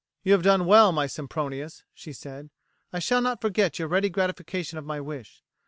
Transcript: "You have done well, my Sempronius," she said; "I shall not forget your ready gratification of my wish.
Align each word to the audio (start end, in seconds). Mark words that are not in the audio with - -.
"You 0.23 0.31
have 0.31 0.41
done 0.41 0.65
well, 0.65 0.91
my 0.91 1.05
Sempronius," 1.05 1.83
she 1.93 2.11
said; 2.11 2.49
"I 2.91 2.97
shall 2.97 3.21
not 3.21 3.39
forget 3.39 3.77
your 3.77 3.87
ready 3.87 4.09
gratification 4.09 4.79
of 4.79 4.83
my 4.83 4.99
wish. 4.99 5.43